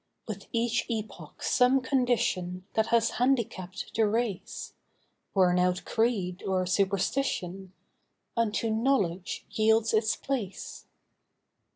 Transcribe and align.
With 0.27 0.47
each 0.51 0.87
epoch 0.89 1.43
some 1.43 1.79
condition 1.79 2.65
That 2.73 2.87
has 2.87 3.11
handicapped 3.21 3.93
the 3.93 4.07
race 4.07 4.73
(Worn 5.35 5.59
out 5.59 5.85
creed 5.85 6.41
or 6.41 6.65
superstition) 6.65 7.73
Unto 8.35 8.71
knowledge 8.71 9.45
yields 9.51 9.93
its 9.93 10.15
place. 10.15 10.87